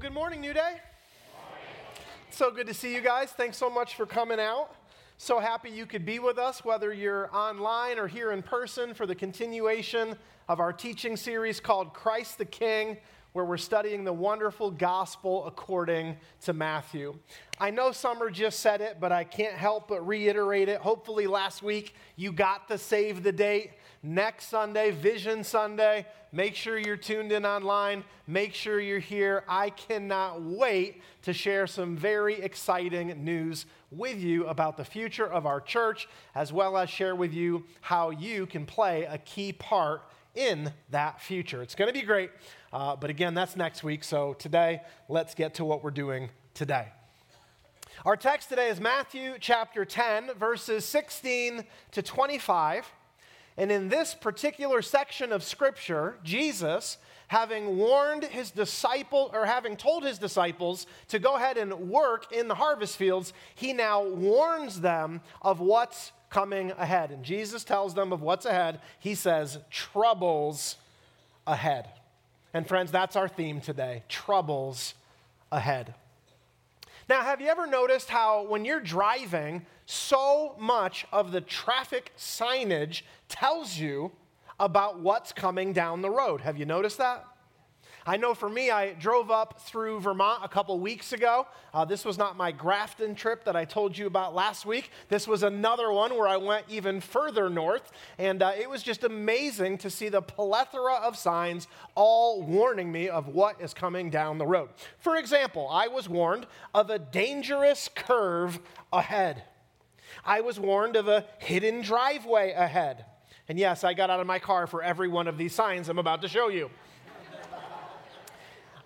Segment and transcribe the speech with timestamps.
[0.00, 0.78] good morning, New Day.
[2.30, 3.32] So good to see you guys.
[3.32, 4.74] Thanks so much for coming out.
[5.18, 9.04] So happy you could be with us, whether you're online or here in person, for
[9.04, 10.16] the continuation
[10.48, 12.96] of our teaching series called Christ the King,
[13.34, 17.18] where we're studying the wonderful gospel according to Matthew.
[17.58, 20.80] I know Summer just said it, but I can't help but reiterate it.
[20.80, 23.72] Hopefully, last week you got the save the date
[24.02, 26.06] next Sunday, Vision Sunday.
[26.32, 28.04] Make sure you're tuned in online.
[28.26, 29.44] Make sure you're here.
[29.48, 35.46] I cannot wait to share some very exciting news with you about the future of
[35.46, 40.02] our church, as well as share with you how you can play a key part
[40.34, 41.62] in that future.
[41.62, 42.30] It's going to be great.
[42.72, 44.04] Uh, but again, that's next week.
[44.04, 46.88] So today, let's get to what we're doing today.
[48.06, 52.86] Our text today is Matthew chapter 10, verses 16 to 25.
[53.60, 56.96] And in this particular section of Scripture, Jesus,
[57.28, 62.48] having warned his disciple or having told his disciples to go ahead and work in
[62.48, 67.10] the harvest fields, he now warns them of what's coming ahead.
[67.10, 68.80] And Jesus tells them of what's ahead.
[68.98, 70.76] He says, troubles
[71.46, 71.86] ahead.
[72.54, 74.94] And friends, that's our theme today troubles
[75.52, 75.94] ahead.
[77.10, 83.02] Now, have you ever noticed how when you're driving, so much of the traffic signage
[83.28, 84.12] tells you
[84.60, 86.40] about what's coming down the road?
[86.42, 87.26] Have you noticed that?
[88.06, 91.46] I know for me, I drove up through Vermont a couple weeks ago.
[91.74, 94.90] Uh, this was not my Grafton trip that I told you about last week.
[95.08, 97.92] This was another one where I went even further north.
[98.18, 103.08] And uh, it was just amazing to see the plethora of signs all warning me
[103.08, 104.70] of what is coming down the road.
[104.98, 108.60] For example, I was warned of a dangerous curve
[108.92, 109.44] ahead.
[110.24, 113.04] I was warned of a hidden driveway ahead.
[113.48, 115.98] And yes, I got out of my car for every one of these signs I'm
[115.98, 116.70] about to show you.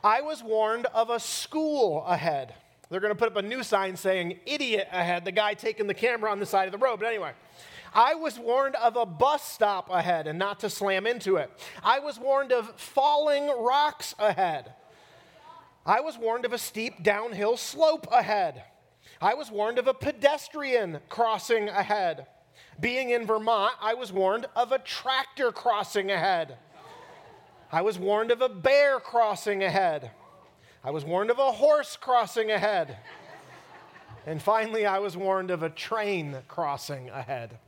[0.05, 2.53] I was warned of a school ahead.
[2.91, 5.95] They're going to put up a new sign saying idiot ahead, the guy taking the
[5.95, 7.01] camera on the side of the road.
[7.01, 7.33] But anyway,
[7.95, 11.51] I was warned of a bus stop ahead and not to slam into it.
[11.83, 14.75] I was warned of falling rocks ahead.
[15.87, 18.63] I was warned of a steep downhill slope ahead.
[19.23, 22.27] I was warned of a pedestrian crossing ahead.
[22.79, 26.59] Being in Vermont, I was warned of a tractor crossing ahead.
[27.74, 30.12] I was warned of a bear crossing ahead.
[30.85, 32.98] I was warned of a horse crossing ahead.
[34.24, 37.58] And finally, I was warned of a train crossing ahead.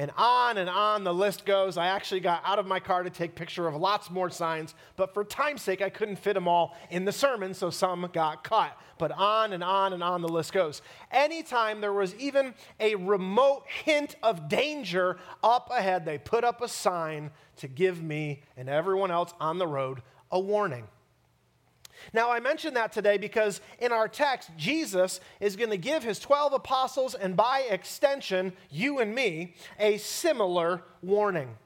[0.00, 1.76] And on and on the list goes.
[1.76, 5.12] I actually got out of my car to take picture of lots more signs, but
[5.12, 8.74] for time's sake, I couldn't fit them all in the sermon, so some got cut.
[8.96, 10.80] But on and on and on the list goes.
[11.10, 16.68] Anytime there was even a remote hint of danger up ahead, they put up a
[16.68, 20.00] sign to give me and everyone else on the road
[20.32, 20.88] a warning.
[22.12, 26.18] Now, I mention that today because in our text, Jesus is going to give his
[26.18, 31.56] 12 apostles, and by extension, you and me, a similar warning.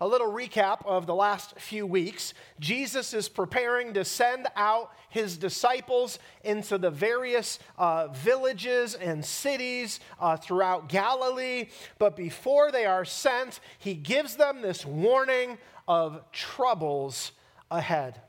[0.00, 2.32] A little recap of the last few weeks.
[2.60, 9.98] Jesus is preparing to send out his disciples into the various uh, villages and cities
[10.20, 11.68] uh, throughout Galilee.
[11.98, 15.58] But before they are sent, he gives them this warning
[15.88, 17.32] of troubles
[17.70, 18.20] ahead.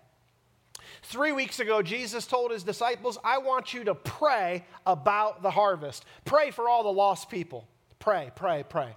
[1.10, 6.06] Three weeks ago, Jesus told his disciples, I want you to pray about the harvest.
[6.24, 7.68] Pray for all the lost people.
[7.98, 8.96] Pray, pray, pray.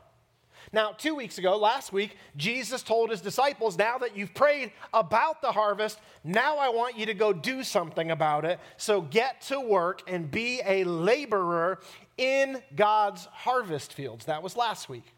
[0.75, 5.41] Now, two weeks ago, last week, Jesus told his disciples, Now that you've prayed about
[5.41, 8.61] the harvest, now I want you to go do something about it.
[8.77, 11.81] So get to work and be a laborer
[12.19, 14.27] in God's harvest fields.
[14.27, 15.15] That was last week.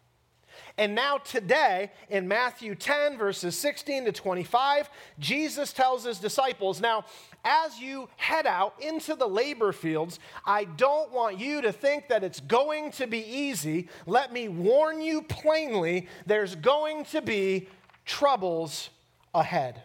[0.77, 7.05] And now, today, in Matthew 10, verses 16 to 25, Jesus tells his disciples, Now,
[7.45, 12.25] as you head out into the labor fields, I don't want you to think that
[12.25, 13.89] it's going to be easy.
[14.07, 17.69] Let me warn you plainly there's going to be
[18.05, 18.91] troubles
[19.35, 19.83] ahead.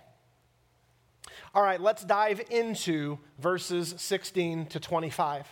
[1.53, 5.48] All right, let's dive into verses 16 to 25.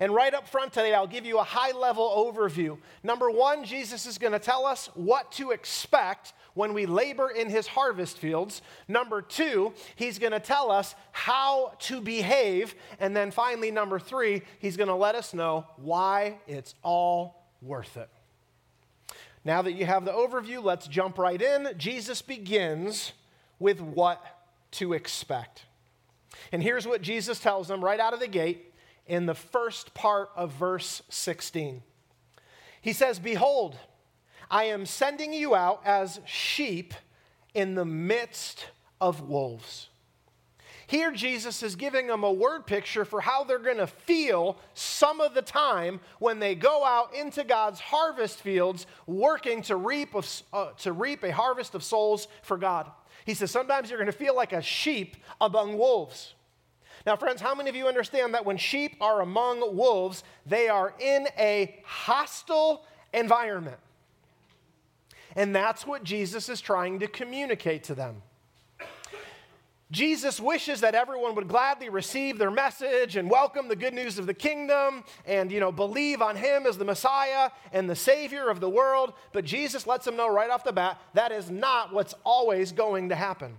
[0.00, 2.78] And right up front today, I'll give you a high level overview.
[3.02, 7.50] Number one, Jesus is going to tell us what to expect when we labor in
[7.50, 8.62] his harvest fields.
[8.88, 12.74] Number two, he's going to tell us how to behave.
[12.98, 17.98] And then finally, number three, he's going to let us know why it's all worth
[17.98, 18.08] it.
[19.44, 21.74] Now that you have the overview, let's jump right in.
[21.76, 23.12] Jesus begins
[23.58, 24.24] with what
[24.72, 25.66] to expect.
[26.52, 28.69] And here's what Jesus tells them right out of the gate
[29.10, 31.82] in the first part of verse 16.
[32.80, 33.76] He says, Behold,
[34.48, 36.94] I am sending you out as sheep
[37.52, 38.68] in the midst
[39.00, 39.88] of wolves.
[40.86, 45.20] Here, Jesus is giving them a word picture for how they're going to feel some
[45.20, 50.42] of the time when they go out into God's harvest fields working to reap, of,
[50.52, 52.88] uh, to reap a harvest of souls for God.
[53.24, 56.34] He says, Sometimes you're going to feel like a sheep among wolves.
[57.06, 60.94] Now, friends, how many of you understand that when sheep are among wolves, they are
[60.98, 63.78] in a hostile environment?
[65.34, 68.22] And that's what Jesus is trying to communicate to them.
[69.90, 74.26] Jesus wishes that everyone would gladly receive their message and welcome the good news of
[74.26, 78.60] the kingdom and you know believe on him as the Messiah and the savior of
[78.60, 82.14] the world, but Jesus lets them know right off the bat that is not what's
[82.24, 83.58] always going to happen.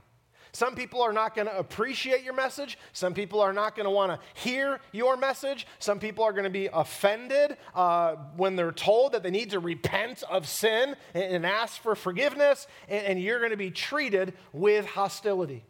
[0.53, 2.77] Some people are not going to appreciate your message.
[2.93, 5.65] Some people are not going to want to hear your message.
[5.79, 9.59] Some people are going to be offended uh, when they're told that they need to
[9.59, 14.33] repent of sin and, and ask for forgiveness, and, and you're going to be treated
[14.51, 15.63] with hostility.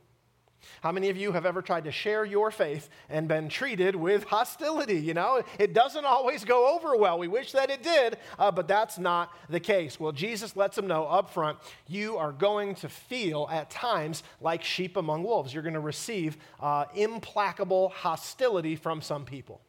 [0.81, 4.23] How many of you have ever tried to share your faith and been treated with
[4.25, 4.99] hostility?
[4.99, 7.19] You know, it doesn't always go over well.
[7.19, 9.99] We wish that it did, uh, but that's not the case.
[9.99, 14.63] Well, Jesus lets them know up front you are going to feel at times like
[14.63, 15.53] sheep among wolves.
[15.53, 19.61] You're going to receive uh, implacable hostility from some people.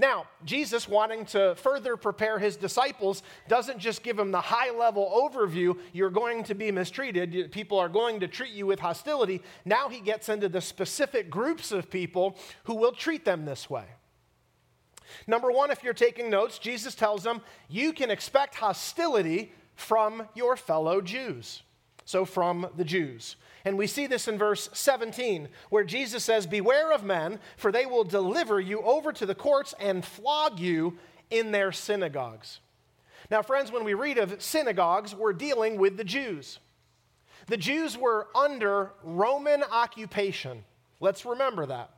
[0.00, 5.30] Now, Jesus, wanting to further prepare his disciples, doesn't just give them the high level
[5.30, 9.42] overview, you're going to be mistreated, people are going to treat you with hostility.
[9.66, 13.84] Now he gets into the specific groups of people who will treat them this way.
[15.26, 20.56] Number one, if you're taking notes, Jesus tells them you can expect hostility from your
[20.56, 21.62] fellow Jews.
[22.10, 23.36] So, from the Jews.
[23.64, 27.86] And we see this in verse 17, where Jesus says, Beware of men, for they
[27.86, 30.98] will deliver you over to the courts and flog you
[31.30, 32.58] in their synagogues.
[33.30, 36.58] Now, friends, when we read of synagogues, we're dealing with the Jews.
[37.46, 40.64] The Jews were under Roman occupation.
[40.98, 41.90] Let's remember that.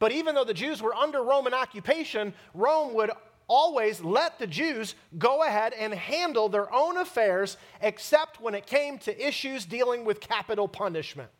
[0.00, 3.12] But even though the Jews were under Roman occupation, Rome would
[3.48, 8.98] always let the Jews go ahead and handle their own affairs, except when it came
[8.98, 11.30] to issues dealing with capital punishment.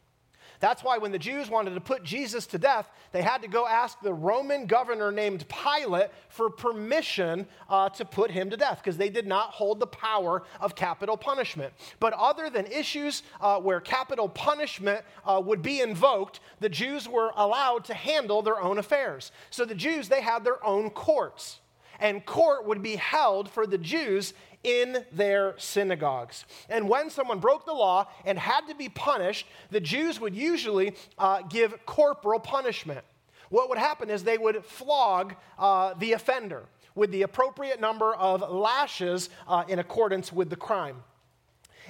[0.61, 3.67] That's why when the Jews wanted to put Jesus to death, they had to go
[3.67, 8.97] ask the Roman governor named Pilate for permission uh, to put him to death because
[8.97, 11.73] they did not hold the power of capital punishment.
[12.01, 17.33] But other than issues uh, where capital punishment uh, would be invoked, the Jews were
[17.37, 19.33] allowed to handle their own affairs.
[19.51, 21.61] So the Jews, they had their own courts
[22.01, 24.35] and court would be held for the Jews
[24.65, 26.45] in their synagogues.
[26.69, 30.95] And when someone broke the law and had to be punished, the Jews would usually
[31.19, 33.05] uh, give corporal punishment.
[33.49, 36.65] What would happen is they would flog uh, the offender
[36.97, 40.97] with the appropriate number of lashes uh, in accordance with the crime.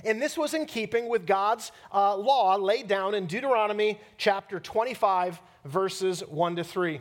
[0.04, 5.40] And this was in keeping with God's uh, law laid down in Deuteronomy chapter 25,
[5.64, 7.00] verses 1 to 3.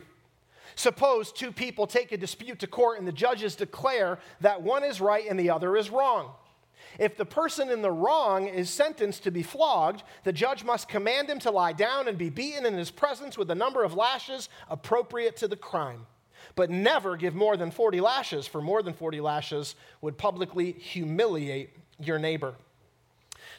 [0.76, 5.00] Suppose two people take a dispute to court and the judges declare that one is
[5.00, 6.32] right and the other is wrong.
[6.98, 11.28] If the person in the wrong is sentenced to be flogged, the judge must command
[11.28, 14.50] him to lie down and be beaten in his presence with a number of lashes
[14.68, 16.06] appropriate to the crime.
[16.54, 21.70] But never give more than 40 lashes, for more than 40 lashes would publicly humiliate
[21.98, 22.54] your neighbor.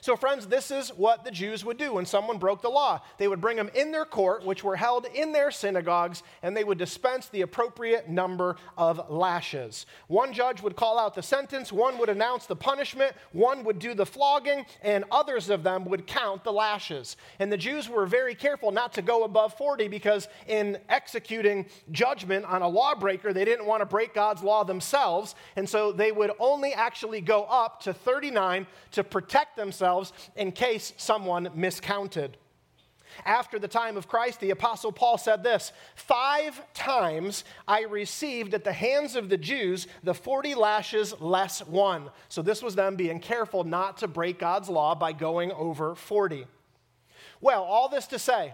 [0.08, 3.02] So, friends, this is what the Jews would do when someone broke the law.
[3.18, 6.64] They would bring them in their court, which were held in their synagogues, and they
[6.64, 9.86] would dispense the appropriate number of lashes.
[10.08, 13.94] One judge would call out the sentence, one would announce the punishment, one would do
[13.94, 17.18] the flogging, and others of them would count the lashes.
[17.40, 22.46] And the Jews were very careful not to go above 40 because in executing judgment
[22.46, 25.36] on a lawbreaker, they didn't want to break God's law themselves.
[25.58, 30.52] And so they would only actually go up to 39 to protect themselves themselves in
[30.52, 32.38] case someone miscounted.
[33.26, 38.64] After the time of Christ, the Apostle Paul said this Five times I received at
[38.64, 42.12] the hands of the Jews the 40 lashes less one.
[42.30, 46.46] So this was them being careful not to break God's law by going over 40.
[47.42, 48.54] Well, all this to say,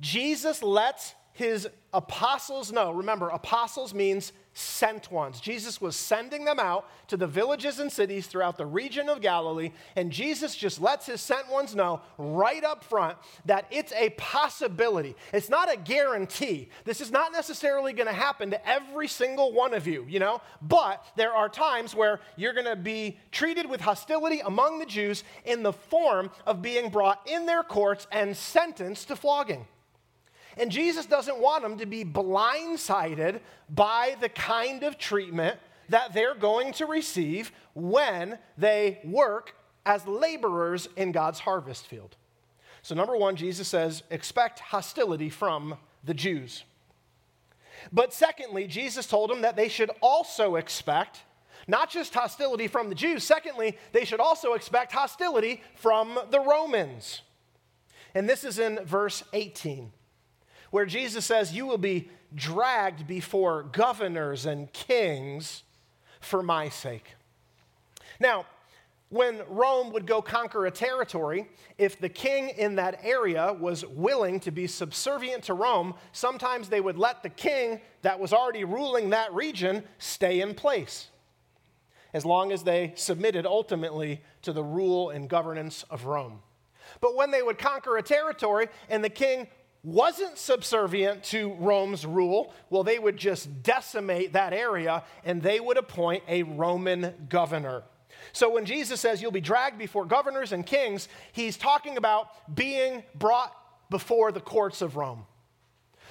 [0.00, 2.90] Jesus lets his apostles know.
[2.90, 5.40] Remember, apostles means sent ones.
[5.40, 9.72] Jesus was sending them out to the villages and cities throughout the region of Galilee,
[9.96, 15.16] and Jesus just lets his sent ones know right up front that it's a possibility.
[15.32, 16.68] It's not a guarantee.
[16.84, 20.40] This is not necessarily going to happen to every single one of you, you know,
[20.62, 25.24] but there are times where you're going to be treated with hostility among the Jews
[25.44, 29.66] in the form of being brought in their courts and sentenced to flogging.
[30.56, 35.58] And Jesus doesn't want them to be blindsided by the kind of treatment
[35.88, 42.16] that they're going to receive when they work as laborers in God's harvest field.
[42.82, 46.64] So, number one, Jesus says, expect hostility from the Jews.
[47.92, 51.22] But secondly, Jesus told them that they should also expect
[51.66, 57.22] not just hostility from the Jews, secondly, they should also expect hostility from the Romans.
[58.14, 59.90] And this is in verse 18,
[60.74, 65.62] where Jesus says, You will be dragged before governors and kings
[66.18, 67.14] for my sake.
[68.18, 68.46] Now,
[69.08, 74.40] when Rome would go conquer a territory, if the king in that area was willing
[74.40, 79.10] to be subservient to Rome, sometimes they would let the king that was already ruling
[79.10, 81.06] that region stay in place,
[82.12, 86.40] as long as they submitted ultimately to the rule and governance of Rome.
[87.00, 89.46] But when they would conquer a territory and the king
[89.84, 95.76] wasn't subservient to Rome's rule, well, they would just decimate that area and they would
[95.76, 97.84] appoint a Roman governor.
[98.32, 103.04] So when Jesus says you'll be dragged before governors and kings, he's talking about being
[103.14, 103.54] brought
[103.90, 105.26] before the courts of Rome.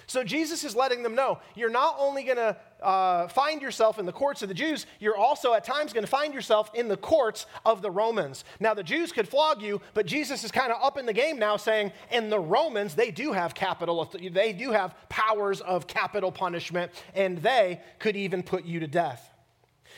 [0.05, 4.05] So Jesus is letting them know you're not only going to uh, find yourself in
[4.05, 6.97] the courts of the Jews, you're also at times going to find yourself in the
[6.97, 8.43] courts of the Romans.
[8.59, 11.39] Now, the Jews could flog you, but Jesus is kind of up in the game
[11.39, 16.31] now saying, in the Romans, they do have capital, they do have powers of capital
[16.31, 19.29] punishment, and they could even put you to death.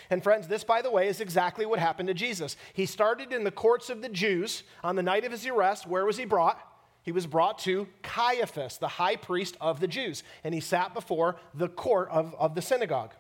[0.10, 2.58] And friends, this, by the way, is exactly what happened to Jesus.
[2.74, 5.88] He started in the courts of the Jews on the night of his arrest.
[5.88, 6.60] Where was he brought?
[7.06, 11.36] He was brought to Caiaphas, the high priest of the Jews, and he sat before
[11.54, 13.14] the court of, of the synagogue.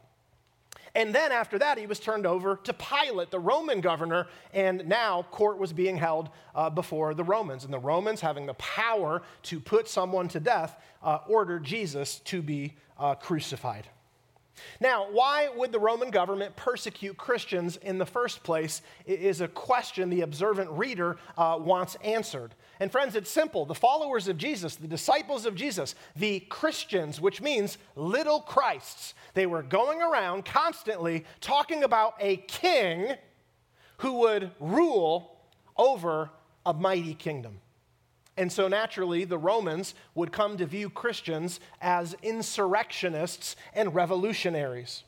[0.95, 5.23] And then after that, he was turned over to Pilate, the Roman governor, and now
[5.29, 7.63] court was being held uh, before the Romans.
[7.63, 12.41] And the Romans, having the power to put someone to death, uh, ordered Jesus to
[12.41, 13.87] be uh, crucified.
[14.79, 20.09] Now, why would the Roman government persecute Christians in the first place is a question
[20.09, 22.55] the observant reader uh, wants answered.
[22.79, 23.65] And friends, it's simple.
[23.65, 29.45] The followers of Jesus, the disciples of Jesus, the Christians, which means little Christs, they
[29.45, 33.15] were going around constantly talking about a king
[33.97, 35.37] who would rule
[35.77, 36.29] over
[36.65, 37.59] a mighty kingdom.
[38.37, 45.03] And so naturally, the Romans would come to view Christians as insurrectionists and revolutionaries.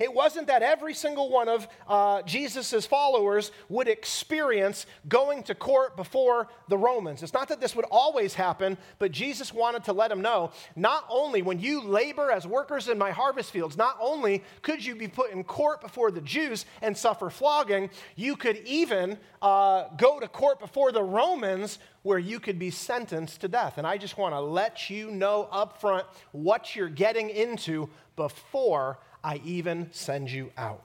[0.00, 5.96] It wasn't that every single one of uh, Jesus' followers would experience going to court
[5.96, 7.22] before the Romans.
[7.22, 11.04] It's not that this would always happen, but Jesus wanted to let them know not
[11.08, 15.08] only when you labor as workers in my harvest fields, not only could you be
[15.08, 20.28] put in court before the Jews and suffer flogging, you could even uh, go to
[20.28, 23.78] court before the Romans where you could be sentenced to death.
[23.78, 28.98] And I just want to let you know up front what you're getting into before
[29.28, 30.82] I even send you out.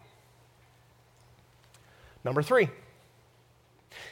[2.26, 2.68] Number three,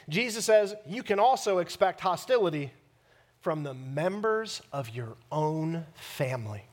[0.08, 2.72] Jesus says you can also expect hostility
[3.42, 6.64] from the members of your own family.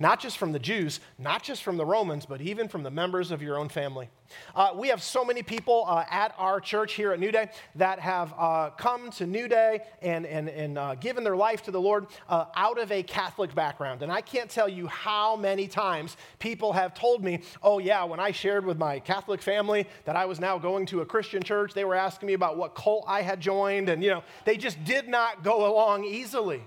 [0.00, 3.30] Not just from the Jews, not just from the Romans, but even from the members
[3.30, 4.08] of your own family.
[4.54, 7.98] Uh, we have so many people uh, at our church here at New Day that
[7.98, 11.80] have uh, come to New Day and, and, and uh, given their life to the
[11.80, 14.02] Lord uh, out of a Catholic background.
[14.02, 18.20] And I can't tell you how many times people have told me, oh, yeah, when
[18.20, 21.74] I shared with my Catholic family that I was now going to a Christian church,
[21.74, 23.88] they were asking me about what cult I had joined.
[23.88, 26.62] And, you know, they just did not go along easily.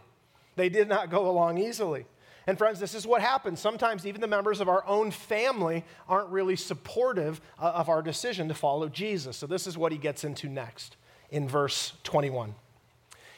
[0.55, 2.05] They did not go along easily.
[2.47, 3.59] And friends, this is what happens.
[3.59, 8.47] Sometimes even the members of our own family aren't really supportive uh, of our decision
[8.49, 9.37] to follow Jesus.
[9.37, 10.95] So this is what he gets into next
[11.31, 12.53] in verse 21.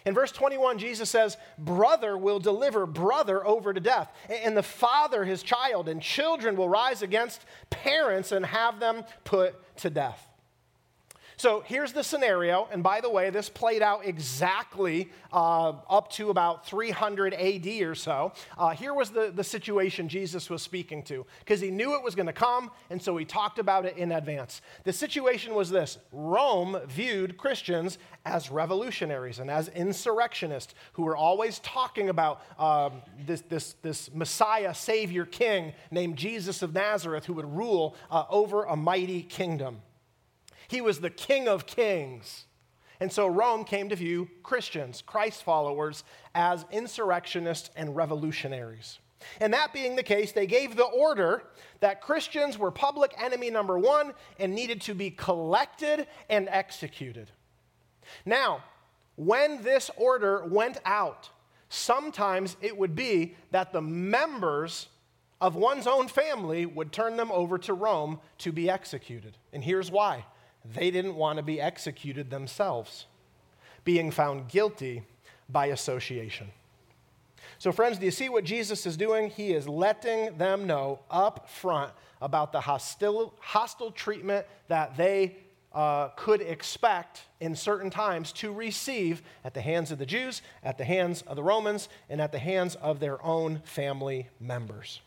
[0.05, 5.25] In verse 21, Jesus says, Brother will deliver brother over to death, and the father
[5.25, 10.26] his child, and children will rise against parents and have them put to death.
[11.39, 12.67] So here's the scenario.
[12.71, 17.93] And by the way, this played out exactly uh, up to about 300 AD or
[17.93, 18.33] so.
[18.57, 22.15] Uh, here was the, the situation Jesus was speaking to because he knew it was
[22.15, 24.61] going to come, and so he talked about it in advance.
[24.83, 31.59] The situation was this Rome viewed Christians as revolutionaries and as insurrectionists who were always
[31.59, 37.55] talking about um, this, this, this Messiah, Savior, King named Jesus of Nazareth who would
[37.55, 39.81] rule uh, over a mighty kingdom.
[40.67, 42.45] He was the King of Kings.
[42.99, 48.99] And so Rome came to view Christians, Christ followers, as insurrectionists and revolutionaries.
[49.39, 51.43] And that being the case, they gave the order
[51.79, 57.31] that Christians were public enemy number one and needed to be collected and executed.
[58.25, 58.63] Now,
[59.15, 61.29] when this order went out,
[61.69, 64.87] sometimes it would be that the members
[65.41, 69.37] of one's own family would turn them over to Rome to be executed.
[69.53, 70.25] And here's why
[70.73, 73.05] they didn't want to be executed themselves.
[73.83, 75.01] being found guilty
[75.47, 76.47] by association.
[77.57, 79.29] So, friends, do you see what Jesus is doing?
[79.29, 85.37] He is letting them know up front about the hostile, hostile treatment that they
[85.73, 90.77] uh, could expect in certain times to receive at the hands of the Jews, at
[90.77, 95.01] the hands of the Romans, and at the hands of their own family members.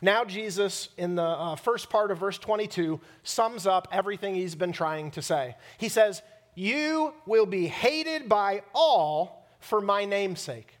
[0.00, 4.72] Now, Jesus, in the uh, first part of verse 22, sums up everything he's been
[4.72, 5.56] trying to say.
[5.78, 6.22] He says,
[6.54, 10.75] You will be hated by all for my name's sake.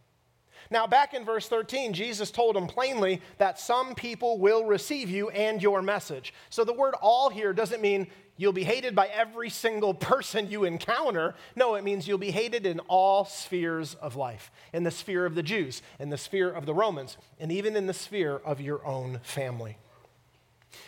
[0.70, 5.28] Now, back in verse 13, Jesus told them plainly that some people will receive you
[5.30, 6.34] and your message.
[6.50, 10.64] So the word all here doesn't mean you'll be hated by every single person you
[10.64, 11.34] encounter.
[11.54, 15.34] No, it means you'll be hated in all spheres of life in the sphere of
[15.34, 18.84] the Jews, in the sphere of the Romans, and even in the sphere of your
[18.86, 19.78] own family.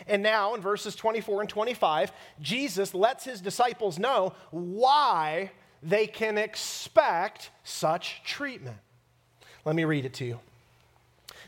[0.07, 5.51] And now, in verses 24 and 25, Jesus lets his disciples know why
[5.83, 8.77] they can expect such treatment.
[9.69, 10.41] Let me read it to you.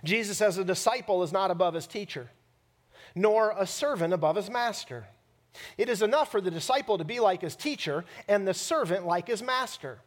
[0.05, 2.29] Jesus says, A disciple is not above his teacher,
[3.15, 5.07] nor a servant above his master.
[5.79, 9.27] It is enough for the disciple to be like his teacher and the servant like
[9.27, 10.01] his master.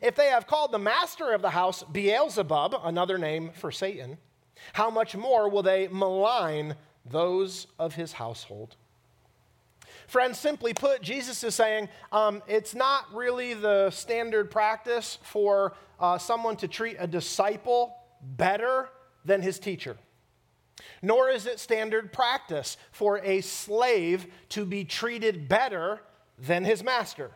[0.00, 4.16] If they have called the master of the house Beelzebub, another name for Satan,
[4.72, 8.76] how much more will they malign those of his household?
[10.08, 16.16] Friends, simply put, Jesus is saying um, it's not really the standard practice for uh,
[16.16, 18.88] someone to treat a disciple better
[19.26, 19.98] than his teacher.
[21.02, 26.00] Nor is it standard practice for a slave to be treated better
[26.38, 27.32] than his master.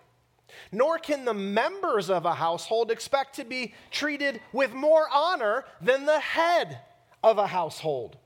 [0.70, 6.06] Nor can the members of a household expect to be treated with more honor than
[6.06, 6.80] the head
[7.22, 8.16] of a household.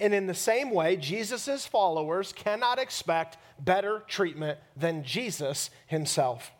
[0.00, 6.50] And in the same way, Jesus' followers cannot expect better treatment than Jesus himself.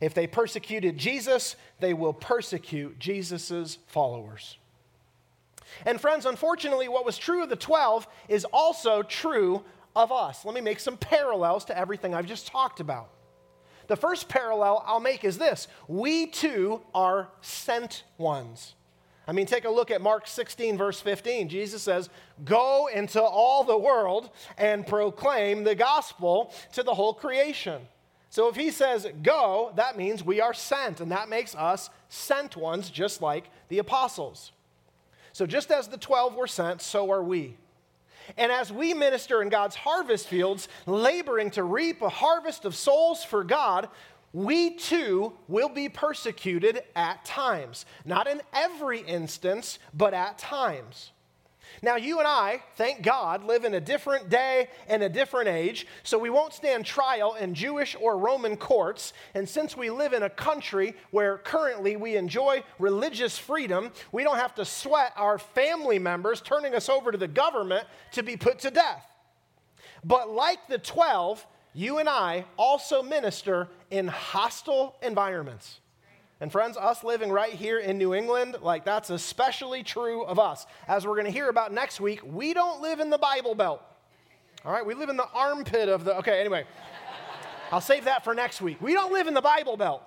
[0.00, 4.58] If they persecuted Jesus, they will persecute Jesus' followers.
[5.84, 9.64] And friends, unfortunately, what was true of the 12 is also true
[9.96, 10.44] of us.
[10.44, 13.10] Let me make some parallels to everything I've just talked about.
[13.88, 18.75] The first parallel I'll make is this we too are sent ones.
[19.28, 21.48] I mean, take a look at Mark 16, verse 15.
[21.48, 22.08] Jesus says,
[22.44, 27.82] Go into all the world and proclaim the gospel to the whole creation.
[28.30, 32.56] So if he says go, that means we are sent, and that makes us sent
[32.56, 34.52] ones, just like the apostles.
[35.32, 37.56] So just as the 12 were sent, so are we.
[38.36, 43.22] And as we minister in God's harvest fields, laboring to reap a harvest of souls
[43.22, 43.88] for God,
[44.36, 47.86] we too will be persecuted at times.
[48.04, 51.12] Not in every instance, but at times.
[51.80, 55.86] Now, you and I, thank God, live in a different day and a different age,
[56.02, 59.14] so we won't stand trial in Jewish or Roman courts.
[59.32, 64.36] And since we live in a country where currently we enjoy religious freedom, we don't
[64.36, 68.58] have to sweat our family members turning us over to the government to be put
[68.58, 69.06] to death.
[70.04, 71.46] But like the 12,
[71.76, 75.80] you and I also minister in hostile environments.
[76.40, 80.66] And friends, us living right here in New England, like that's especially true of us.
[80.88, 83.82] As we're going to hear about next week, we don't live in the Bible Belt.
[84.64, 86.16] All right, we live in the armpit of the.
[86.18, 86.64] Okay, anyway,
[87.70, 88.80] I'll save that for next week.
[88.80, 90.02] We don't live in the Bible Belt.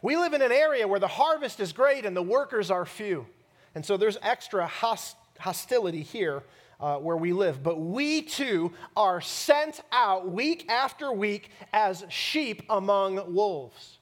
[0.00, 3.26] We live in an area where the harvest is great and the workers are few.
[3.74, 6.42] And so there's extra host- hostility here
[6.80, 7.62] uh, where we live.
[7.62, 13.95] But we too are sent out week after week as sheep among wolves.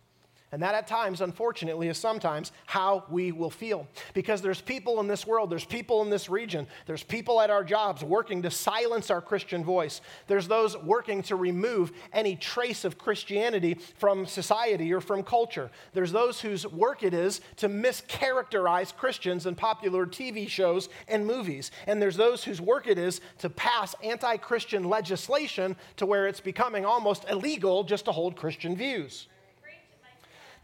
[0.55, 3.89] And that at times, unfortunately, is sometimes how we will feel.
[4.13, 7.65] Because there's people in this world, there's people in this region, there's people at our
[7.65, 10.01] jobs working to silence our Christian voice.
[10.29, 15.73] There's those working to remove any trace of Christianity from society or from culture.
[15.93, 21.73] There's those whose work it is to mischaracterize Christians in popular TV shows and movies.
[21.89, 26.39] And there's those whose work it is to pass anti Christian legislation to where it's
[26.39, 29.27] becoming almost illegal just to hold Christian views.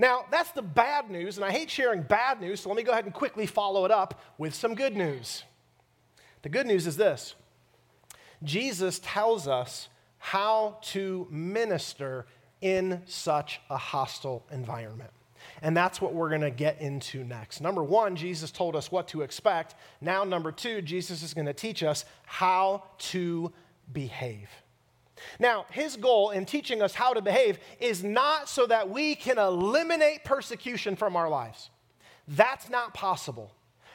[0.00, 2.90] Now, that's the bad news, and I hate sharing bad news, so let me go
[2.90, 5.44] ahead and quickly follow it up with some good news.
[6.40, 7.34] The good news is this
[8.42, 12.24] Jesus tells us how to minister
[12.62, 15.10] in such a hostile environment.
[15.60, 17.60] And that's what we're going to get into next.
[17.60, 19.74] Number one, Jesus told us what to expect.
[20.00, 23.52] Now, number two, Jesus is going to teach us how to
[23.92, 24.48] behave.
[25.38, 29.38] Now, his goal in teaching us how to behave is not so that we can
[29.38, 31.70] eliminate persecution from our lives.
[32.28, 33.52] That's not possible.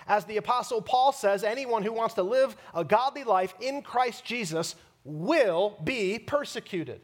[0.08, 4.24] As the Apostle Paul says, anyone who wants to live a godly life in Christ
[4.24, 7.02] Jesus will be persecuted.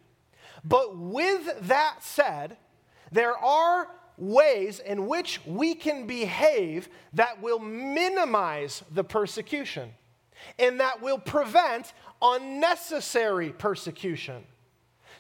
[0.64, 2.58] But with that said,
[3.12, 9.92] there are ways in which we can behave that will minimize the persecution
[10.60, 14.44] and that will prevent unnecessary persecution.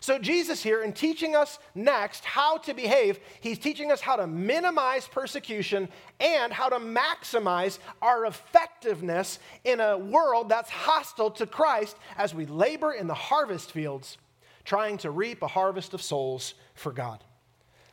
[0.01, 4.25] So, Jesus here, in teaching us next how to behave, he's teaching us how to
[4.25, 11.97] minimize persecution and how to maximize our effectiveness in a world that's hostile to Christ
[12.17, 14.17] as we labor in the harvest fields,
[14.63, 17.23] trying to reap a harvest of souls for God.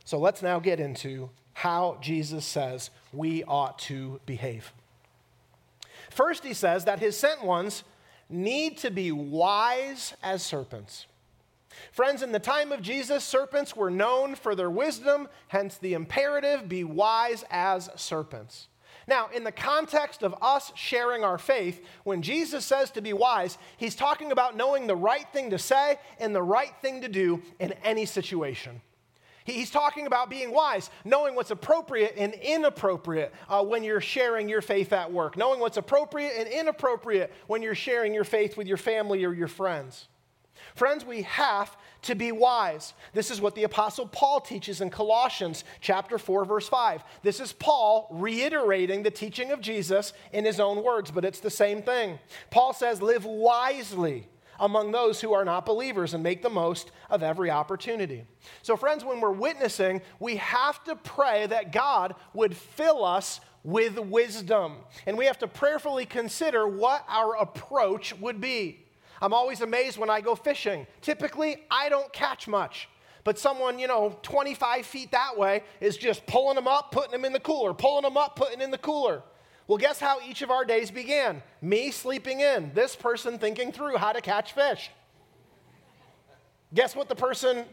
[0.06, 4.72] So, let's now get into how Jesus says we ought to behave.
[6.08, 7.84] First, he says that his sent ones
[8.28, 11.06] need to be wise as serpents.
[11.92, 16.68] Friends, in the time of Jesus, serpents were known for their wisdom, hence the imperative
[16.68, 18.68] be wise as serpents.
[19.06, 23.56] Now, in the context of us sharing our faith, when Jesus says to be wise,
[23.78, 27.42] he's talking about knowing the right thing to say and the right thing to do
[27.58, 28.82] in any situation.
[29.52, 34.60] He's talking about being wise, knowing what's appropriate and inappropriate uh, when you're sharing your
[34.60, 38.76] faith at work, knowing what's appropriate and inappropriate when you're sharing your faith with your
[38.76, 40.08] family or your friends.
[40.74, 42.94] Friends, we have to be wise.
[43.12, 47.02] This is what the apostle Paul teaches in Colossians chapter 4 verse 5.
[47.22, 51.50] This is Paul reiterating the teaching of Jesus in his own words, but it's the
[51.50, 52.18] same thing.
[52.50, 57.22] Paul says, "Live wisely among those who are not believers and make the most of
[57.22, 58.26] every opportunity."
[58.62, 63.98] So friends, when we're witnessing, we have to pray that God would fill us with
[63.98, 64.84] wisdom.
[65.06, 68.86] And we have to prayerfully consider what our approach would be.
[69.20, 70.86] I'm always amazed when I go fishing.
[71.00, 72.88] Typically, I don't catch much.
[73.24, 77.24] But someone, you know, 25 feet that way is just pulling them up, putting them
[77.24, 79.22] in the cooler, pulling them up, putting in the cooler.
[79.68, 81.42] Well, guess how each of our days began?
[81.60, 84.90] Me sleeping in, this person thinking through how to catch fish.
[86.72, 87.66] guess what the person,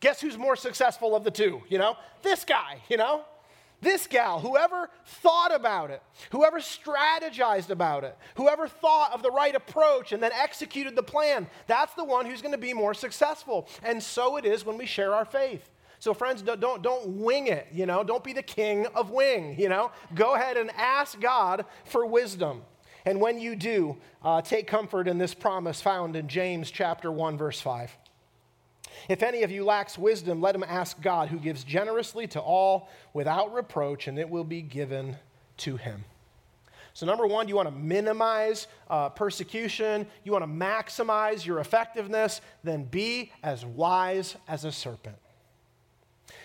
[0.00, 1.96] guess who's more successful of the two, you know?
[2.22, 3.22] This guy, you know?
[3.82, 9.54] This gal, whoever thought about it, whoever strategized about it, whoever thought of the right
[9.54, 13.68] approach and then executed the plan, that's the one who's going to be more successful.
[13.82, 15.70] And so it is when we share our faith.
[16.04, 19.58] So, friends, don't, don't, don't wing it, you know, don't be the king of wing,
[19.58, 19.90] you know.
[20.14, 22.60] Go ahead and ask God for wisdom.
[23.06, 27.38] And when you do, uh, take comfort in this promise found in James chapter 1,
[27.38, 27.96] verse 5.
[29.08, 32.90] If any of you lacks wisdom, let him ask God, who gives generously to all
[33.14, 35.16] without reproach, and it will be given
[35.56, 36.04] to him.
[36.92, 42.42] So, number one, you want to minimize uh, persecution, you want to maximize your effectiveness,
[42.62, 45.16] then be as wise as a serpent.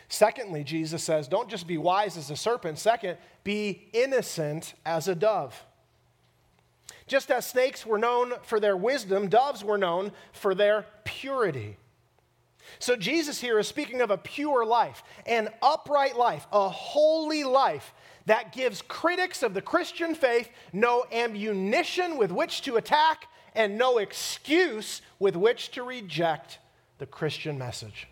[0.10, 2.80] Secondly, Jesus says, don't just be wise as a serpent.
[2.80, 5.64] Second, be innocent as a dove.
[7.06, 11.78] Just as snakes were known for their wisdom, doves were known for their purity.
[12.78, 17.94] So, Jesus here is speaking of a pure life, an upright life, a holy life
[18.28, 23.98] that gives critics of the Christian faith no ammunition with which to attack and no
[23.98, 26.60] excuse with which to reject
[27.00, 28.08] the Christian message.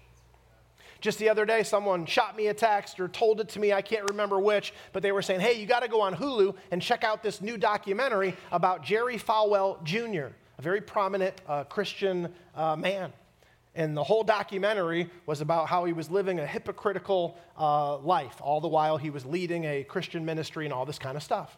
[1.01, 3.81] Just the other day, someone shot me a text or told it to me, I
[3.81, 6.81] can't remember which, but they were saying, hey, you got to go on Hulu and
[6.81, 12.75] check out this new documentary about Jerry Falwell Jr., a very prominent uh, Christian uh,
[12.75, 13.13] man.
[13.75, 18.59] And the whole documentary was about how he was living a hypocritical uh, life, all
[18.59, 21.55] the while he was leading a Christian ministry and all this kind of stuff.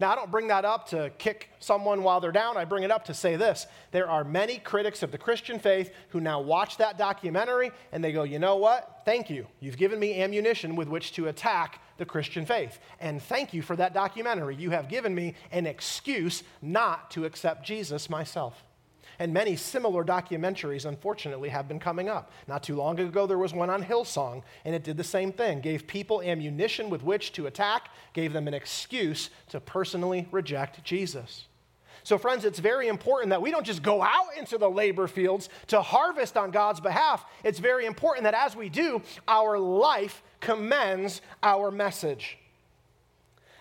[0.00, 2.56] Now, I don't bring that up to kick someone while they're down.
[2.56, 3.66] I bring it up to say this.
[3.92, 8.12] There are many critics of the Christian faith who now watch that documentary and they
[8.12, 9.02] go, you know what?
[9.04, 9.46] Thank you.
[9.60, 12.80] You've given me ammunition with which to attack the Christian faith.
[12.98, 14.56] And thank you for that documentary.
[14.56, 18.64] You have given me an excuse not to accept Jesus myself.
[19.18, 22.32] And many similar documentaries, unfortunately, have been coming up.
[22.48, 25.60] Not too long ago, there was one on Hillsong, and it did the same thing
[25.60, 31.46] gave people ammunition with which to attack, gave them an excuse to personally reject Jesus.
[32.02, 35.48] So, friends, it's very important that we don't just go out into the labor fields
[35.68, 37.24] to harvest on God's behalf.
[37.42, 42.36] It's very important that as we do, our life commends our message.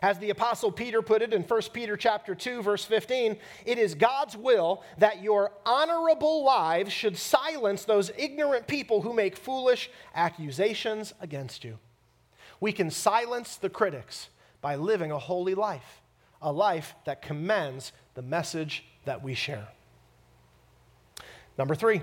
[0.03, 3.95] As the apostle Peter put it in 1 Peter chapter 2 verse 15, it is
[3.95, 11.13] God's will that your honorable lives should silence those ignorant people who make foolish accusations
[11.21, 11.79] against you.
[12.59, 14.27] We can silence the critics
[14.59, 16.01] by living a holy life,
[16.41, 19.69] a life that commends the message that we share.
[21.57, 22.01] Number 3,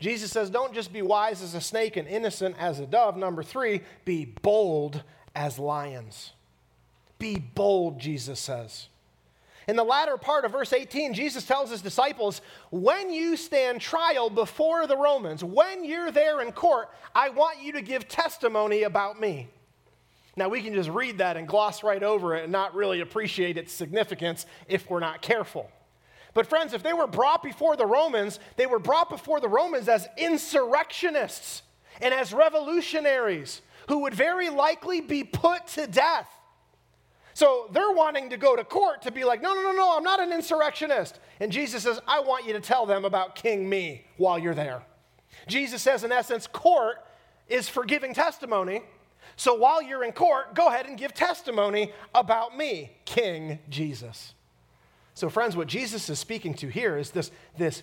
[0.00, 3.16] Jesus says, don't just be wise as a snake and innocent as a dove.
[3.16, 5.02] Number three, be bold
[5.34, 6.32] as lions.
[7.18, 8.88] Be bold, Jesus says.
[9.66, 14.28] In the latter part of verse 18, Jesus tells his disciples, When you stand trial
[14.28, 19.18] before the Romans, when you're there in court, I want you to give testimony about
[19.18, 19.48] me.
[20.36, 23.56] Now, we can just read that and gloss right over it and not really appreciate
[23.56, 25.70] its significance if we're not careful.
[26.34, 29.88] But, friends, if they were brought before the Romans, they were brought before the Romans
[29.88, 31.62] as insurrectionists
[32.02, 36.28] and as revolutionaries who would very likely be put to death.
[37.34, 40.04] So they're wanting to go to court to be like, no, no, no, no, I'm
[40.04, 41.18] not an insurrectionist.
[41.40, 44.82] And Jesus says, I want you to tell them about King Me while you're there.
[45.48, 47.04] Jesus says, in essence, court
[47.48, 48.82] is for giving testimony.
[49.36, 54.34] So while you're in court, go ahead and give testimony about me, King Jesus.
[55.14, 57.82] So, friends, what Jesus is speaking to here is this, this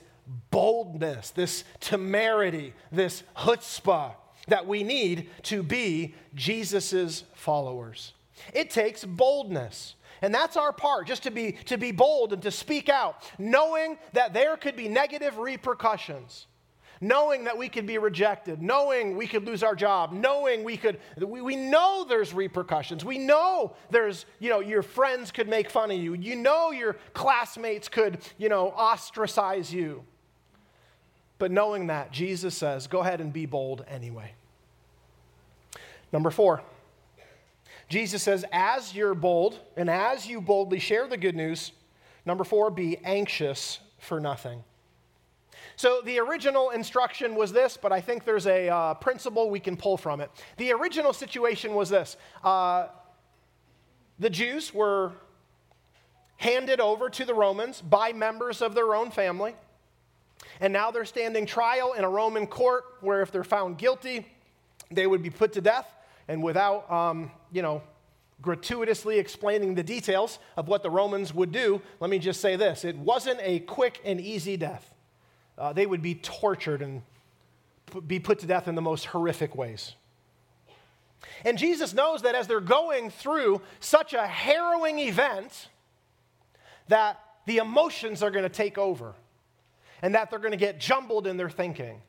[0.49, 4.13] boldness, this temerity, this chutzpah
[4.47, 8.13] that we need to be Jesus' followers.
[8.53, 9.95] It takes boldness.
[10.21, 13.97] And that's our part, just to be, to be bold and to speak out, knowing
[14.13, 16.45] that there could be negative repercussions,
[16.99, 20.99] knowing that we could be rejected, knowing we could lose our job, knowing we could,
[21.17, 23.03] we, we know there's repercussions.
[23.03, 26.13] We know there's, you know, your friends could make fun of you.
[26.13, 30.03] You know your classmates could, you know, ostracize you.
[31.39, 34.33] But knowing that, Jesus says, go ahead and be bold anyway.
[36.13, 36.61] Number four.
[37.91, 41.73] Jesus says, as you're bold and as you boldly share the good news,
[42.25, 44.63] number four, be anxious for nothing.
[45.75, 49.75] So the original instruction was this, but I think there's a uh, principle we can
[49.75, 50.31] pull from it.
[50.55, 52.87] The original situation was this uh,
[54.19, 55.11] the Jews were
[56.37, 59.53] handed over to the Romans by members of their own family.
[60.61, 64.25] And now they're standing trial in a Roman court where if they're found guilty,
[64.89, 65.93] they would be put to death
[66.31, 67.83] and without, um, you know,
[68.41, 72.85] gratuitously explaining the details of what the Romans would do, let me just say this
[72.85, 74.93] it wasn't a quick and easy death.
[75.57, 77.01] Uh, they would be tortured and
[77.91, 79.95] p- be put to death in the most horrific ways.
[81.43, 85.67] And Jesus knows that as they're going through such a harrowing event,
[86.87, 89.15] that the emotions are going to take over
[90.01, 92.01] and that they're going to get jumbled in their thinking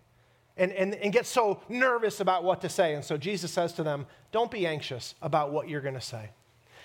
[0.56, 2.94] and, and, and get so nervous about what to say.
[2.94, 6.30] And so Jesus says to them, Don't be anxious about what you're going to say.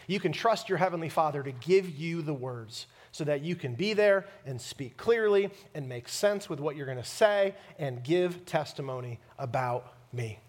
[0.08, 3.76] You can trust your Heavenly Father to give you the words so that you can
[3.76, 8.04] be there and speak clearly and make sense with what you're going to say and
[8.04, 10.40] give testimony about me.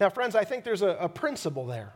[0.00, 1.92] Now, friends, I think there's a, a principle there.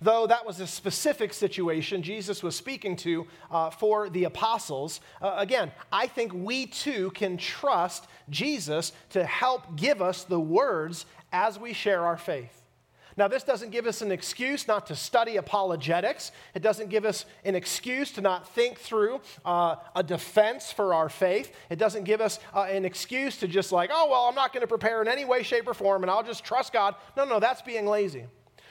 [0.00, 5.34] Though that was a specific situation Jesus was speaking to uh, for the apostles, uh,
[5.36, 11.58] again, I think we too can trust Jesus to help give us the words as
[11.58, 12.60] we share our faith.
[13.16, 16.32] Now, this doesn't give us an excuse not to study apologetics.
[16.54, 21.08] It doesn't give us an excuse to not think through uh, a defense for our
[21.08, 21.52] faith.
[21.68, 24.62] It doesn't give us uh, an excuse to just like, oh, well, I'm not going
[24.62, 26.94] to prepare in any way, shape, or form, and I'll just trust God.
[27.16, 28.24] No, no, that's being lazy.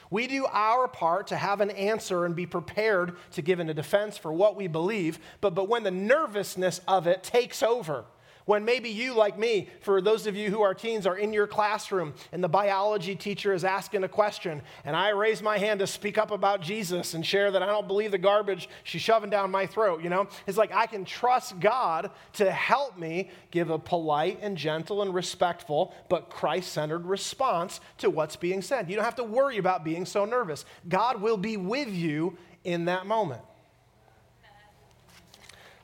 [0.09, 3.73] We do our part to have an answer and be prepared to give in a
[3.73, 8.05] defense for what we believe, but, but when the nervousness of it takes over,
[8.49, 11.45] when maybe you, like me, for those of you who are teens, are in your
[11.45, 15.85] classroom and the biology teacher is asking a question, and I raise my hand to
[15.85, 19.51] speak up about Jesus and share that I don't believe the garbage she's shoving down
[19.51, 20.27] my throat, you know?
[20.47, 25.13] It's like I can trust God to help me give a polite and gentle and
[25.13, 28.89] respectful but Christ centered response to what's being said.
[28.89, 30.65] You don't have to worry about being so nervous.
[30.87, 33.43] God will be with you in that moment.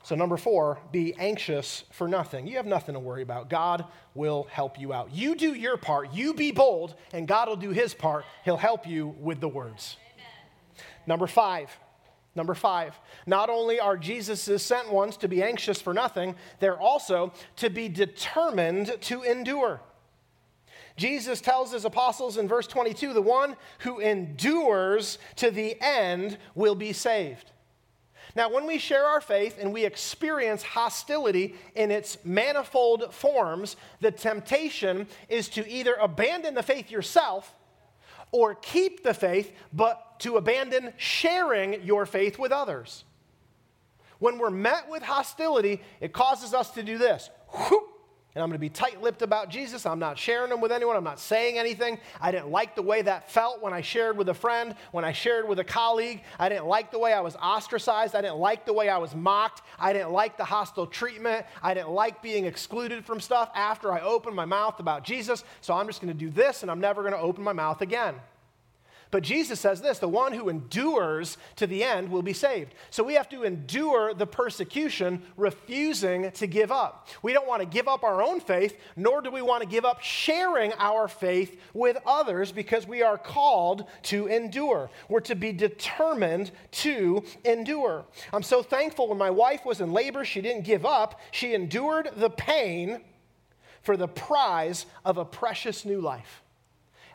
[0.06, 2.46] So, number four, be anxious for nothing.
[2.46, 3.50] You have nothing to worry about.
[3.50, 5.12] God will help you out.
[5.12, 8.24] You do your part, you be bold, and God will do his part.
[8.44, 9.96] He'll help you with the words.
[10.14, 10.86] Amen.
[11.08, 11.76] Number five,
[12.36, 12.94] Number five,
[13.26, 17.88] not only are Jesus' sent ones to be anxious for nothing, they're also to be
[17.88, 19.80] determined to endure.
[20.96, 26.76] Jesus tells his apostles in verse 22 the one who endures to the end will
[26.76, 27.50] be saved.
[28.36, 34.10] Now, when we share our faith and we experience hostility in its manifold forms, the
[34.10, 37.54] temptation is to either abandon the faith yourself
[38.32, 43.04] or keep the faith, but to abandon sharing your faith with others.
[44.18, 47.30] When we're met with hostility, it causes us to do this.
[47.48, 47.85] Whoop,
[48.36, 49.86] and I'm going to be tight lipped about Jesus.
[49.86, 50.94] I'm not sharing them with anyone.
[50.94, 51.98] I'm not saying anything.
[52.20, 55.12] I didn't like the way that felt when I shared with a friend, when I
[55.12, 56.20] shared with a colleague.
[56.38, 58.14] I didn't like the way I was ostracized.
[58.14, 59.62] I didn't like the way I was mocked.
[59.80, 61.46] I didn't like the hostile treatment.
[61.62, 65.42] I didn't like being excluded from stuff after I opened my mouth about Jesus.
[65.62, 67.80] So I'm just going to do this and I'm never going to open my mouth
[67.80, 68.16] again.
[69.10, 72.74] But Jesus says this the one who endures to the end will be saved.
[72.90, 77.08] So we have to endure the persecution, refusing to give up.
[77.22, 79.84] We don't want to give up our own faith, nor do we want to give
[79.84, 84.90] up sharing our faith with others because we are called to endure.
[85.08, 88.04] We're to be determined to endure.
[88.32, 92.10] I'm so thankful when my wife was in labor, she didn't give up, she endured
[92.16, 93.00] the pain
[93.82, 96.42] for the prize of a precious new life.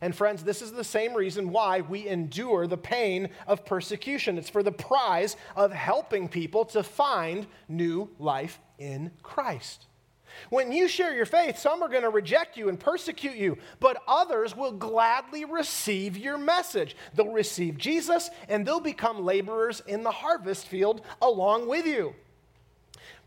[0.02, 4.40] And friends, this is the same reason why we endure the pain of persecution.
[4.40, 9.86] It's for the prize of helping people to find new life in Christ.
[10.50, 14.02] When you share your faith, some are going to reject you and persecute you, but
[14.08, 16.96] others will gladly receive your message.
[17.14, 22.16] They'll receive Jesus and they'll become laborers in the harvest field along with you.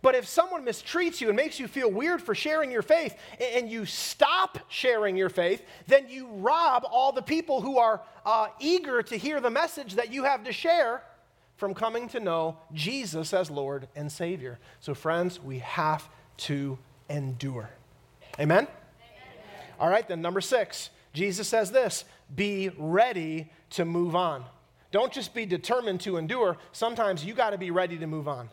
[0.05, 3.71] But if someone mistreats you and makes you feel weird for sharing your faith and
[3.71, 9.03] you stop sharing your faith, then you rob all the people who are uh, eager
[9.03, 11.03] to hear the message that you have to share
[11.57, 14.59] from coming to know Jesus as Lord and Savior.
[14.79, 17.71] So, friends, we have to endure.
[18.39, 18.69] Amen?
[18.69, 18.69] Amen?
[19.81, 22.05] All right, then, number six, Jesus says this
[22.37, 24.45] be ready to move on.
[24.91, 28.51] Don't just be determined to endure, sometimes you got to be ready to move on.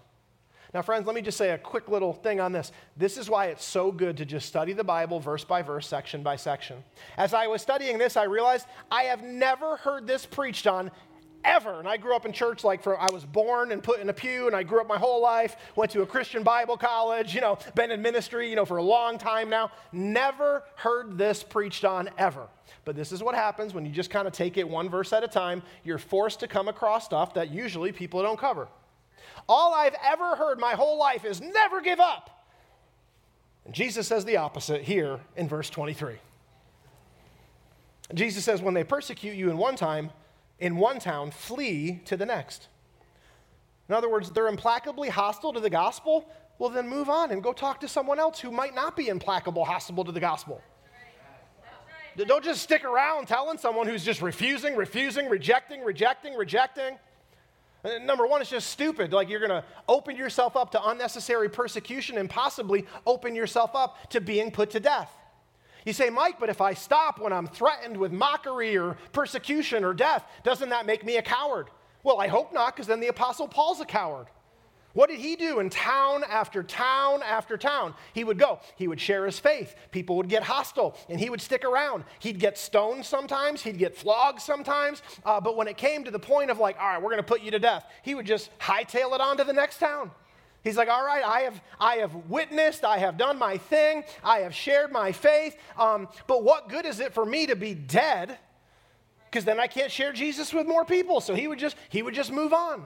[0.73, 2.71] Now, friends, let me just say a quick little thing on this.
[2.95, 6.23] This is why it's so good to just study the Bible verse by verse, section
[6.23, 6.83] by section.
[7.17, 10.89] As I was studying this, I realized I have never heard this preached on
[11.43, 11.79] ever.
[11.79, 14.13] And I grew up in church like for I was born and put in a
[14.13, 17.41] pew and I grew up my whole life, went to a Christian Bible college, you
[17.41, 19.71] know, been in ministry, you know, for a long time now.
[19.91, 22.47] Never heard this preached on ever.
[22.85, 25.23] But this is what happens when you just kind of take it one verse at
[25.23, 25.61] a time.
[25.83, 28.67] You're forced to come across stuff that usually people don't cover.
[29.47, 32.45] All I've ever heard my whole life is never give up.
[33.65, 36.15] And Jesus says the opposite here in verse 23.
[38.13, 40.11] Jesus says, when they persecute you in one time,
[40.59, 42.67] in one town, flee to the next.
[43.87, 46.27] In other words, they're implacably hostile to the gospel.
[46.59, 49.65] Well, then move on and go talk to someone else who might not be implacable,
[49.65, 50.61] hostile to the gospel.
[52.17, 56.97] Don't just stick around telling someone who's just refusing, refusing, rejecting, rejecting, rejecting.
[58.03, 59.11] Number one, it's just stupid.
[59.11, 64.09] Like you're going to open yourself up to unnecessary persecution and possibly open yourself up
[64.11, 65.11] to being put to death.
[65.85, 69.95] You say, Mike, but if I stop when I'm threatened with mockery or persecution or
[69.95, 71.67] death, doesn't that make me a coward?
[72.03, 74.27] Well, I hope not, because then the Apostle Paul's a coward.
[74.93, 77.93] What did he do in town after town after town?
[78.13, 79.75] He would go, he would share his faith.
[79.91, 82.03] People would get hostile, and he would stick around.
[82.19, 85.01] He'd get stoned sometimes, he'd get flogged sometimes.
[85.23, 87.23] Uh, but when it came to the point of, like, all right, we're going to
[87.23, 90.11] put you to death, he would just hightail it on to the next town.
[90.63, 94.39] He's like, all right, I have, I have witnessed, I have done my thing, I
[94.39, 98.37] have shared my faith, um, but what good is it for me to be dead?
[99.25, 101.21] Because then I can't share Jesus with more people.
[101.21, 102.85] So he would just, he would just move on.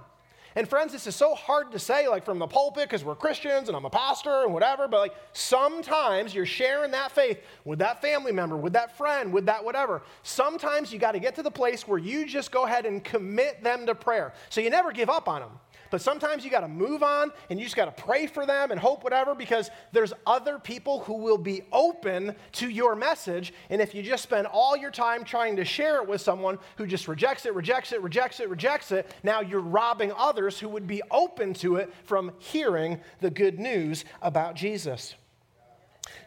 [0.58, 3.68] And friends, this is so hard to say, like from the pulpit, because we're Christians
[3.68, 8.02] and I'm a pastor and whatever, but like sometimes you're sharing that faith with that
[8.02, 10.02] family member, with that friend, with that whatever.
[10.24, 13.64] Sometimes you got to get to the place where you just go ahead and commit
[13.64, 14.34] them to prayer.
[14.50, 15.52] So you never give up on them.
[15.96, 18.72] But sometimes you got to move on and you just got to pray for them
[18.72, 23.54] and hope whatever because there's other people who will be open to your message.
[23.70, 26.86] And if you just spend all your time trying to share it with someone who
[26.86, 30.86] just rejects it, rejects it, rejects it, rejects it, now you're robbing others who would
[30.86, 35.16] be open to it from hearing the good news about Jesus.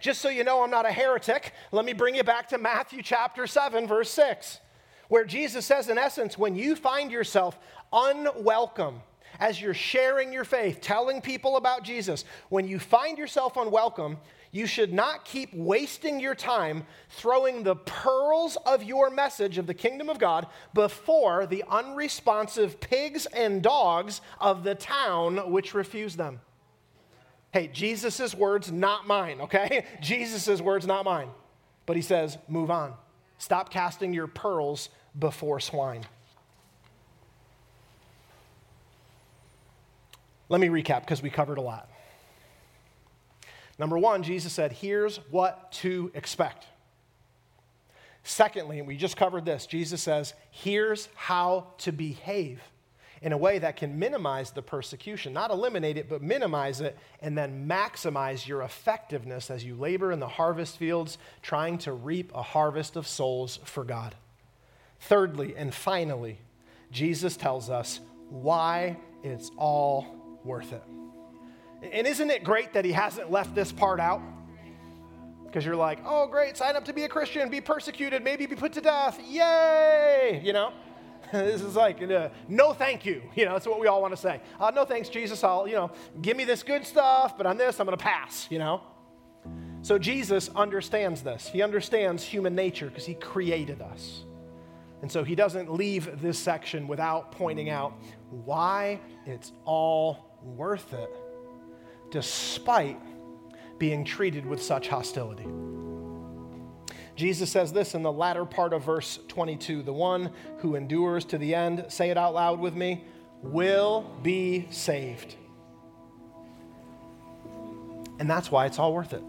[0.00, 3.02] Just so you know I'm not a heretic, let me bring you back to Matthew
[3.02, 4.60] chapter 7, verse 6,
[5.08, 7.58] where Jesus says, in essence, when you find yourself
[7.92, 9.02] unwelcome,
[9.38, 14.18] as you're sharing your faith, telling people about Jesus, when you find yourself unwelcome,
[14.50, 19.74] you should not keep wasting your time throwing the pearls of your message of the
[19.74, 26.40] kingdom of God before the unresponsive pigs and dogs of the town which refuse them.
[27.52, 29.86] Hey, Jesus' words, not mine, okay?
[30.00, 31.28] Jesus' words, not mine.
[31.86, 32.94] But he says, move on.
[33.38, 36.04] Stop casting your pearls before swine.
[40.48, 41.90] Let me recap because we covered a lot.
[43.78, 46.66] Number one, Jesus said, here's what to expect.
[48.24, 52.60] Secondly, and we just covered this, Jesus says, here's how to behave
[53.22, 57.36] in a way that can minimize the persecution, not eliminate it, but minimize it, and
[57.36, 62.42] then maximize your effectiveness as you labor in the harvest fields, trying to reap a
[62.42, 64.14] harvest of souls for God.
[65.00, 66.38] Thirdly, and finally,
[66.92, 70.06] Jesus tells us why it's all
[70.44, 70.82] worth it.
[71.82, 74.20] And isn't it great that he hasn't left this part out?
[75.44, 78.56] Because you're like, oh, great, sign up to be a Christian, be persecuted, maybe be
[78.56, 79.18] put to death.
[79.26, 80.42] Yay!
[80.44, 80.72] You know?
[81.32, 83.22] this is like, uh, no thank you.
[83.34, 84.40] You know, that's what we all want to say.
[84.58, 85.42] Uh, no thanks, Jesus.
[85.44, 88.46] I'll, you know, give me this good stuff, but on this, I'm going to pass,
[88.50, 88.82] you know.
[89.82, 91.48] So Jesus understands this.
[91.48, 94.24] He understands human nature because he created us.
[95.02, 97.94] And so he doesn't leave this section without pointing out
[98.30, 101.10] why it's all worth it,
[102.10, 103.00] despite
[103.78, 105.46] being treated with such hostility.
[107.16, 111.38] Jesus says this in the latter part of verse 22 The one who endures to
[111.38, 113.04] the end, say it out loud with me,
[113.42, 115.34] will be saved.
[118.20, 119.22] And that's why it's all worth it.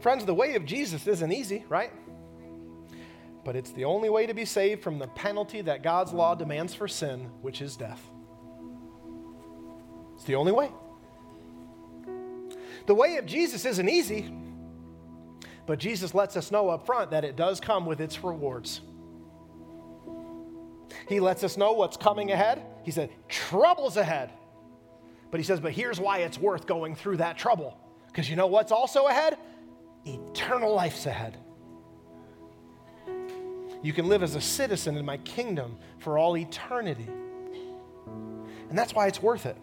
[0.00, 1.92] Friends, the way of Jesus isn't easy, right?
[3.44, 6.74] But it's the only way to be saved from the penalty that God's law demands
[6.74, 8.02] for sin, which is death.
[10.14, 10.70] It's the only way.
[12.86, 14.34] The way of Jesus isn't easy,
[15.66, 18.80] but Jesus lets us know up front that it does come with its rewards.
[21.08, 22.62] He lets us know what's coming ahead.
[22.82, 24.32] He said, Trouble's ahead.
[25.30, 27.78] But he says, But here's why it's worth going through that trouble.
[28.08, 29.38] Because you know what's also ahead?
[30.04, 31.38] Eternal life's ahead.
[33.82, 37.08] You can live as a citizen in my kingdom for all eternity.
[38.68, 39.56] And that's why it's worth it.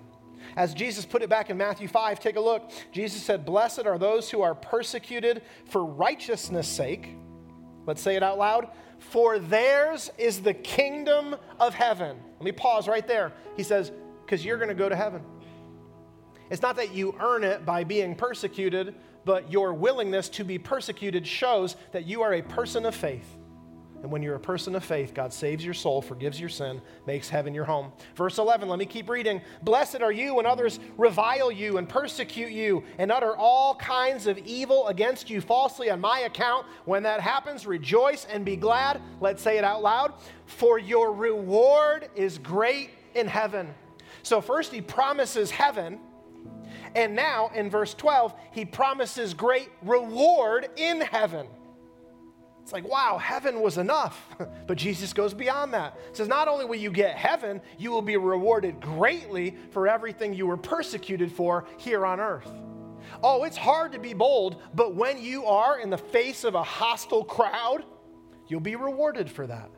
[0.56, 2.72] As Jesus put it back in Matthew 5, take a look.
[2.92, 7.16] Jesus said, Blessed are those who are persecuted for righteousness' sake.
[7.86, 8.70] Let's say it out loud.
[9.00, 12.18] For theirs is the kingdom of heaven.
[12.40, 13.34] Let me pause right there.
[13.56, 13.92] He says,
[14.26, 15.22] Because you're going to go to heaven.
[16.50, 18.96] It's not that you earn it by being persecuted,
[19.26, 23.37] but your willingness to be persecuted shows that you are a person of faith.
[24.04, 27.30] And when you're a person of faith, God saves your soul, forgives your sin, makes
[27.30, 27.92] heaven your home.
[28.16, 29.42] Verse 11, let me keep reading.
[29.64, 34.38] Blessed are you when others revile you and persecute you and utter all kinds of
[34.40, 36.68] evil against you falsely on my account.
[36.86, 39.02] When that happens, rejoice and be glad.
[39.20, 40.14] Let's say it out loud.
[40.46, 43.74] For your reward is great in heaven.
[44.22, 46.00] So, first, he promises heaven.
[46.96, 51.48] And now, in verse 12, he promises great reward in heaven.
[52.68, 54.28] It's like, wow, heaven was enough.
[54.68, 55.98] But Jesus goes beyond that.
[56.12, 60.46] says, not only will you get heaven, you will be rewarded greatly for everything you
[60.46, 62.52] were persecuted for here on earth.
[63.24, 66.64] Oh, it's hard to be bold, but when you are in the face of a
[66.64, 67.86] hostile crowd,
[68.50, 69.72] you'll be rewarded for that.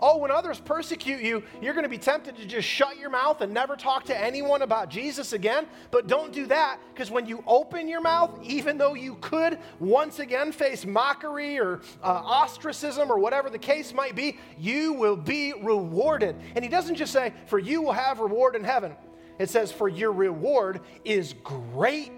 [0.00, 3.40] Oh, when others persecute you, you're going to be tempted to just shut your mouth
[3.40, 5.66] and never talk to anyone about Jesus again.
[5.90, 10.18] But don't do that because when you open your mouth, even though you could once
[10.18, 15.52] again face mockery or uh, ostracism or whatever the case might be, you will be
[15.62, 16.36] rewarded.
[16.54, 18.94] And he doesn't just say, for you will have reward in heaven.
[19.38, 22.12] It says, for your reward is great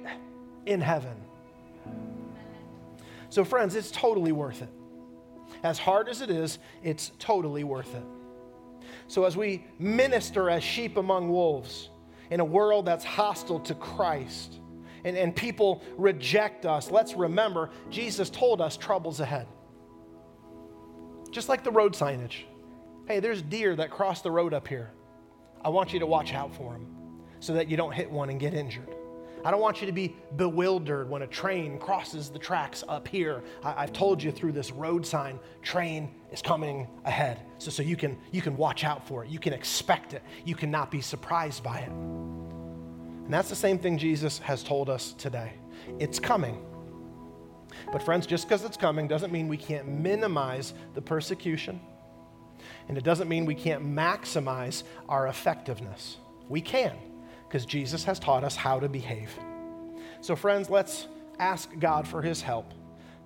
[0.66, 1.16] in heaven.
[3.30, 4.68] So, friends, it's totally worth it.
[5.62, 8.04] As hard as it is, it's totally worth it.
[9.06, 11.88] So, as we minister as sheep among wolves
[12.30, 14.60] in a world that's hostile to Christ
[15.04, 19.46] and, and people reject us, let's remember Jesus told us troubles ahead.
[21.30, 22.44] Just like the road signage.
[23.06, 24.90] Hey, there's deer that cross the road up here.
[25.64, 26.86] I want you to watch out for them
[27.40, 28.94] so that you don't hit one and get injured.
[29.44, 33.42] I don't want you to be bewildered when a train crosses the tracks up here.
[33.62, 37.40] I, have told you through this road sign, train is coming ahead.
[37.58, 39.30] So, so you, can, you can watch out for it.
[39.30, 40.22] You can expect it.
[40.44, 41.90] You cannot be surprised by it.
[41.90, 45.52] And that's the same thing Jesus has told us today.
[45.98, 46.64] It's coming.
[47.92, 51.80] But, friends, just because it's coming doesn't mean we can't minimize the persecution.
[52.88, 56.16] And it doesn't mean we can't maximize our effectiveness.
[56.48, 56.96] We can
[57.48, 59.30] because Jesus has taught us how to behave.
[60.20, 62.74] So, friends, let's ask God for his help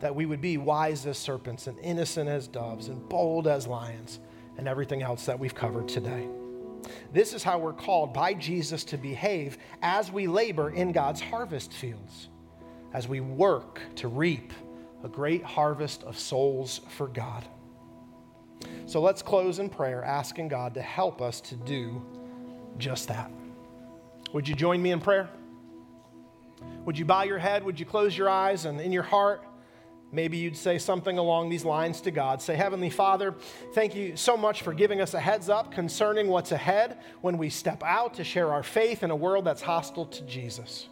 [0.00, 4.20] that we would be wise as serpents and innocent as doves and bold as lions
[4.58, 6.28] and everything else that we've covered today.
[7.12, 11.72] This is how we're called by Jesus to behave as we labor in God's harvest
[11.72, 12.28] fields,
[12.92, 14.52] as we work to reap
[15.04, 17.44] a great harvest of souls for God.
[18.86, 22.02] So let's close in prayer, asking God to help us to do
[22.78, 23.30] just that.
[24.32, 25.28] Would you join me in prayer?
[26.84, 27.64] Would you bow your head?
[27.64, 28.64] Would you close your eyes?
[28.64, 29.44] And in your heart,
[30.10, 32.40] maybe you'd say something along these lines to God.
[32.40, 33.34] Say, Heavenly Father,
[33.74, 37.50] thank you so much for giving us a heads up concerning what's ahead when we
[37.50, 40.88] step out to share our faith in a world that's hostile to Jesus.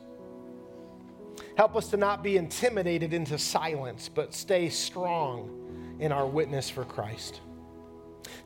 [1.57, 6.84] Help us to not be intimidated into silence, but stay strong in our witness for
[6.84, 7.41] Christ.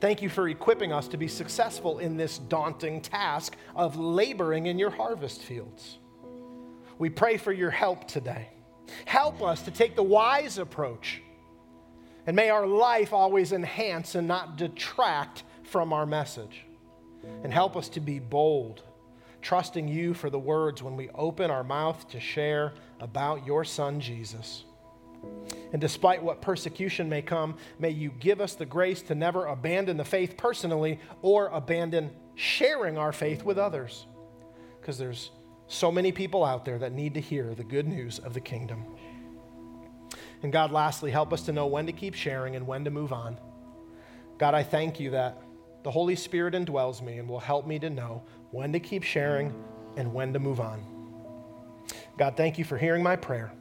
[0.00, 4.78] Thank you for equipping us to be successful in this daunting task of laboring in
[4.78, 5.98] your harvest fields.
[6.98, 8.48] We pray for your help today.
[9.06, 11.22] Help us to take the wise approach
[12.26, 16.64] And may our life always enhance and not detract from our message.
[17.42, 18.82] And help us to be bold,
[19.42, 24.00] trusting you for the words when we open our mouth to share about your Son,
[24.00, 24.64] Jesus.
[25.72, 29.96] And despite what persecution may come, may you give us the grace to never abandon
[29.96, 34.06] the faith personally or abandon sharing our faith with others.
[34.80, 35.30] Because there's
[35.66, 38.84] so many people out there that need to hear the good news of the kingdom.
[40.42, 43.12] And God, lastly, help us to know when to keep sharing and when to move
[43.12, 43.38] on.
[44.38, 45.40] God, I thank you that
[45.84, 49.54] the Holy Spirit indwells me and will help me to know when to keep sharing
[49.96, 50.84] and when to move on.
[52.18, 53.52] God, thank you for hearing my prayer.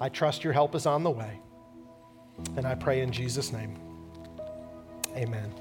[0.00, 1.40] I trust your help is on the way.
[2.56, 3.76] And I pray in Jesus' name.
[5.16, 5.52] Amen.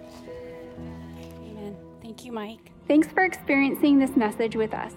[1.41, 1.75] Amen.
[2.01, 2.71] Thank you, Mike.
[2.87, 4.93] Thanks for experiencing this message with us.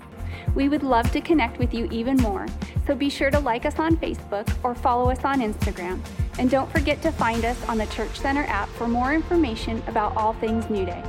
[0.55, 2.47] We would love to connect with you even more,
[2.86, 6.01] so be sure to like us on Facebook or follow us on Instagram.
[6.38, 10.16] And don't forget to find us on the Church Center app for more information about
[10.16, 11.03] all things New Day.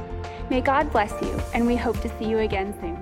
[0.49, 3.01] May God bless you, and we hope to see you again soon.